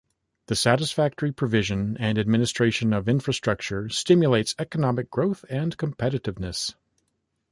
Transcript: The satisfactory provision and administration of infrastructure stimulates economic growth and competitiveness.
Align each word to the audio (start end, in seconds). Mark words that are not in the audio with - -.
The 0.47 0.55
satisfactory 0.55 1.31
provision 1.31 1.95
and 1.99 2.17
administration 2.17 2.91
of 2.91 3.07
infrastructure 3.07 3.87
stimulates 3.89 4.55
economic 4.57 5.11
growth 5.11 5.45
and 5.47 5.77
competitiveness. 5.77 6.73